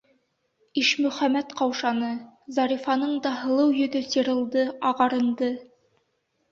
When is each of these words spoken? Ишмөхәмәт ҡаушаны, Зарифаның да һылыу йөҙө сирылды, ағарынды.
Ишмөхәмәт 0.81 1.53
ҡаушаны, 1.59 2.09
Зарифаның 2.57 3.15
да 3.29 3.35
һылыу 3.45 3.79
йөҙө 3.83 4.03
сирылды, 4.11 4.69
ағарынды. 4.93 5.57